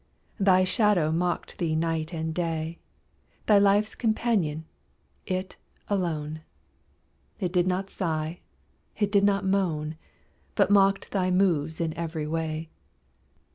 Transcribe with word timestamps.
Thy 0.39 0.63
shadow 0.63 1.11
mocked 1.11 1.59
thee 1.59 1.75
night 1.75 2.11
and 2.11 2.33
day, 2.33 2.79
Thy 3.45 3.59
life's 3.59 3.93
companion, 3.93 4.65
it 5.27 5.57
alone; 5.89 6.41
It 7.39 7.53
did 7.53 7.67
not 7.67 7.91
sigh, 7.91 8.39
it 8.97 9.11
did 9.11 9.23
not 9.23 9.45
moan, 9.45 9.97
But 10.55 10.71
mocked 10.71 11.11
thy 11.11 11.29
moves 11.29 11.79
in 11.79 11.95
every 11.95 12.25
way. 12.25 12.71